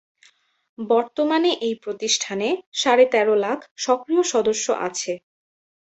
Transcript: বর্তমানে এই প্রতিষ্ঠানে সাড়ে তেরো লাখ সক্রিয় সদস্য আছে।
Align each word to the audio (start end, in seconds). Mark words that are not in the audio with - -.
বর্তমানে 0.77 1.51
এই 1.61 1.75
প্রতিষ্ঠানে 1.83 2.47
সাড়ে 2.73 3.05
তেরো 3.13 3.35
লাখ 3.45 3.59
সক্রিয় 3.77 4.23
সদস্য 4.33 4.65
আছে। 4.87 5.13